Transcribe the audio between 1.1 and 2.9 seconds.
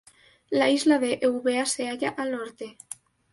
Eubea se halla al norte.